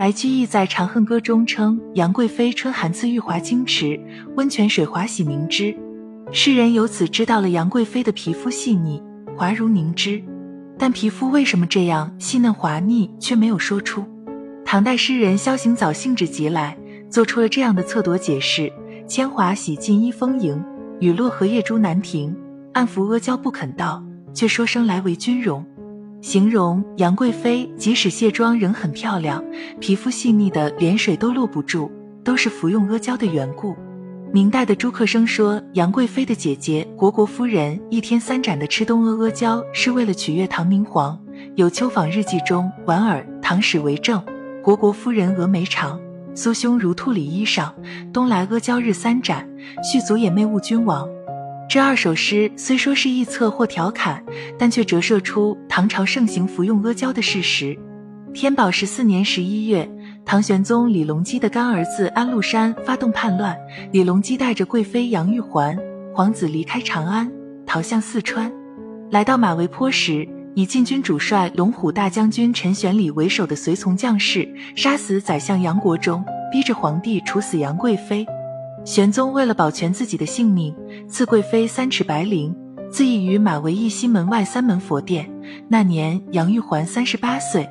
[0.00, 4.00] 白居易在《长恨歌》中称杨贵妃春寒赐玉华清池，
[4.34, 5.76] 温泉水滑洗凝脂。
[6.32, 9.02] 世人由此知道了杨贵妃的皮肤细腻，
[9.36, 10.24] 滑如凝脂。
[10.78, 14.02] 但皮肤为什么这样细嫩滑腻，却没有说出。
[14.64, 16.74] 唐代诗人萧行藻兴致极来，
[17.10, 18.72] 做出了这样的测夺解释：
[19.06, 20.64] 铅华洗尽衣丰盈，
[21.00, 22.34] 雨落荷叶珠难停。
[22.72, 25.62] 暗伏阿胶不肯到，却说声来为君容。
[26.20, 29.42] 形容杨贵妃即使卸妆仍很漂亮，
[29.80, 31.90] 皮肤细腻的连水都落不住，
[32.22, 33.74] 都是服用阿胶的缘故。
[34.30, 41.18] 明代的朱克生说，杨贵妃的姐姐虢国夫人一天三盏的吃东阿阿胶，是为了取悦唐明皇。
[41.56, 44.22] 有《秋访日记》中莞尔，唐史为证：
[44.62, 45.98] 虢国夫人峨眉长，
[46.34, 47.72] 酥胸如兔里衣裳，
[48.12, 49.48] 东来阿胶日三盏，
[49.82, 51.08] 续足也媚误君王。
[51.70, 54.20] 这二首诗虽说是臆测或调侃，
[54.58, 57.78] 但却折射出唐朝盛行服用阿胶的事实。
[58.34, 59.88] 天宝十四年十一月，
[60.26, 63.56] 唐玄宗李隆基的干儿子安禄山发动叛乱，
[63.92, 65.78] 李隆基带着贵妃杨玉环、
[66.12, 67.30] 皇子离开长安，
[67.64, 68.50] 逃向四川。
[69.12, 78.26] 来到马嵬坡时，以禁军主帅龙虎大将军陈玄礼为首的随从将士杀死宰相杨国忠，逼着皇帝处死杨贵妃。
[78.84, 80.74] 玄宗为了保全自己的性命，
[81.08, 82.54] 赐贵妃三尺白绫，
[82.90, 85.30] 自缢于马嵬驿西门外三门佛殿。
[85.68, 87.68] 那年杨玉环三十八岁。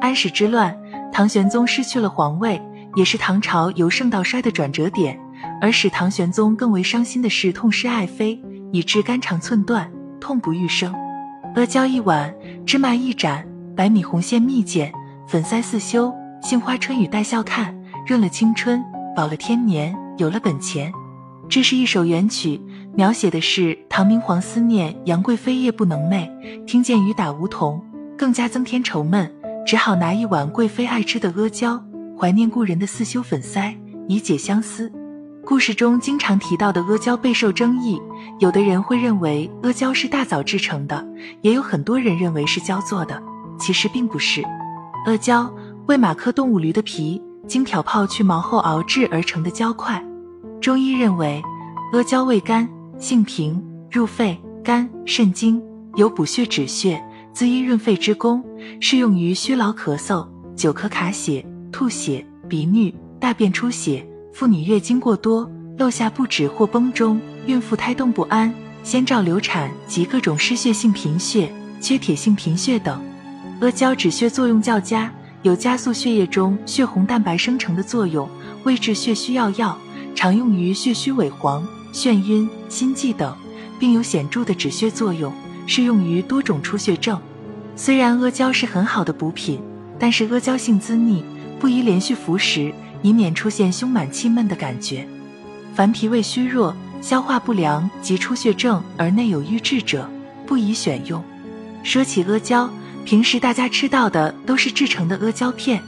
[0.00, 0.76] 安史之乱，
[1.12, 2.60] 唐玄宗失去了皇位，
[2.94, 5.18] 也是唐朝由盛到衰的转折点。
[5.60, 8.40] 而使唐玄宗更为伤心的是，痛失爱妃，
[8.72, 10.94] 以致肝肠寸断，痛不欲生。
[11.54, 12.32] 阿胶一碗，
[12.64, 14.92] 芝麻一盏，白米红线蜜饯，
[15.26, 17.74] 粉腮四修，杏花春雨带笑看，
[18.06, 18.82] 润了青春，
[19.16, 19.96] 饱了天年。
[20.18, 20.90] 有了本钱，
[21.46, 22.58] 这是一首元曲，
[22.94, 26.26] 描写的是唐明皇思念杨贵妃夜不能寐，
[26.64, 27.84] 听见雨打梧桐，
[28.16, 29.30] 更加增添愁闷，
[29.66, 31.84] 只好拿一碗贵妃爱吃的阿胶，
[32.18, 33.76] 怀念故人的四修粉腮，
[34.08, 34.90] 以解相思。
[35.44, 38.00] 故事中经常提到的阿胶备受争议，
[38.40, 41.06] 有的人会认为阿胶是大枣制成的，
[41.42, 43.22] 也有很多人认为是胶做的，
[43.60, 44.42] 其实并不是。
[45.04, 45.54] 阿胶
[45.88, 47.20] 为马科动物驴的皮。
[47.46, 50.04] 经漂泡去毛后熬制而成的胶块，
[50.60, 51.42] 中医认为
[51.92, 52.68] 阿胶味甘，
[52.98, 55.62] 性平，入肺、肝、肾经，
[55.94, 57.02] 有补血止血、
[57.32, 58.44] 滋阴润肺之功，
[58.80, 60.26] 适用于虚劳咳嗽、
[60.56, 68.52] 久咳卡血、吐血、鼻衄、大便出血、妇女月经过多、漏下不止或崩中、孕妇胎动不安、
[68.82, 73.00] 先兆流产及各种失血性贫血、缺铁性贫血等。
[73.60, 75.12] 阿胶止血作用较佳。
[75.46, 78.28] 有加速血液中血红蛋白生成的作用，
[78.64, 79.78] 为治血虚要药，
[80.12, 83.32] 常用于血虚萎黄、眩晕、心悸等，
[83.78, 85.32] 并有显著的止血作用，
[85.64, 87.16] 适用于多种出血症。
[87.76, 89.60] 虽然阿胶是很好的补品，
[90.00, 91.24] 但是阿胶性滋腻，
[91.60, 95.06] 不宜连续服食，以免出现胸满气闷的感觉。
[95.76, 100.10] 凡脾胃虚弱、消化不良及出血症而内有瘀滞者，
[100.44, 101.22] 不宜选用。
[101.84, 102.68] 说起阿胶。
[103.06, 105.80] 平时大家吃到的都是制成的阿胶片，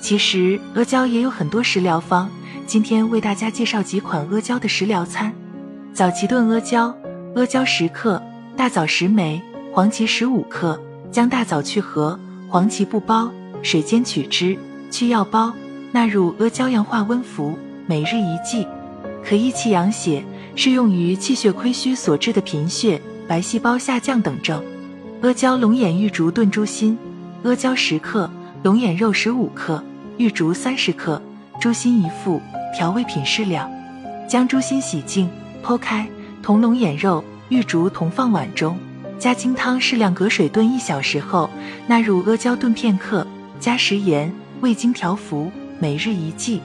[0.00, 2.28] 其实阿胶也有很多食疗方。
[2.66, 5.32] 今天为大家介绍几款阿胶的食疗餐：
[5.94, 6.92] 早期炖阿胶，
[7.36, 8.20] 阿胶十克，
[8.56, 9.40] 大枣十枚，
[9.72, 10.78] 黄芪十五克。
[11.12, 12.18] 将大枣去核，
[12.48, 13.30] 黄芪不剥，
[13.62, 14.58] 水煎取汁，
[14.90, 15.54] 去药包，
[15.92, 17.56] 纳入阿胶阳化温服，
[17.86, 18.66] 每日一剂，
[19.24, 20.24] 可益气养血，
[20.56, 24.60] 适用于气血亏虚所致的贫血、白细胞下降等症。
[25.22, 26.96] 阿胶龙眼玉竹炖猪心，
[27.42, 28.30] 阿胶十克，
[28.62, 29.82] 龙眼肉十五克，
[30.18, 31.20] 玉竹三十克，
[31.58, 32.40] 猪心一副，
[32.76, 33.68] 调味品适量。
[34.28, 35.26] 将猪心洗净，
[35.64, 36.06] 剖开，
[36.42, 38.78] 同龙眼肉、玉竹同放碗中，
[39.18, 41.48] 加清汤适量隔水炖一小时后，
[41.86, 43.26] 纳入阿胶炖片刻，
[43.58, 46.60] 加食盐，味精调服，每日一剂，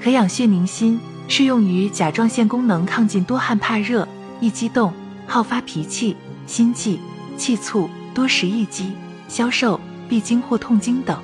[0.00, 4.06] 可养血宁心，适用于甲状腺功能亢进、多汗怕热、
[4.40, 4.92] 易激动、
[5.26, 7.00] 好发脾气、心悸。
[7.40, 8.92] 气促、多食易激、
[9.26, 9.80] 消瘦、
[10.10, 11.18] 闭经或痛经等。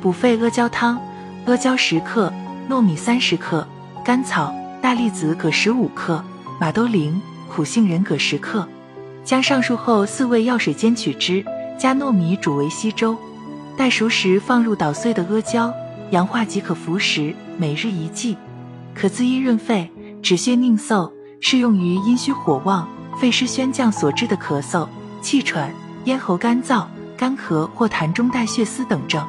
[0.00, 1.00] 补肺阿胶汤：
[1.46, 2.32] 阿胶十克，
[2.70, 3.66] 糯米三十克，
[4.04, 6.24] 甘草、大栗子各十五克，
[6.60, 7.20] 马兜铃、
[7.52, 8.66] 苦杏仁各十克。
[9.24, 11.44] 将上述后四味药水煎取汁，
[11.76, 13.16] 加糯米煮为稀粥。
[13.76, 15.74] 待熟时放入捣碎的阿胶，
[16.12, 18.36] 阳化即可服食，每日一剂，
[18.94, 19.90] 可滋阴润肺、
[20.22, 22.88] 止血宁嗽，适用于阴虚火旺、
[23.20, 24.86] 肺湿宣降所致的咳嗽。
[25.20, 25.72] 气喘、
[26.04, 26.86] 咽喉干燥、
[27.16, 29.26] 干咳或痰中带血丝等症。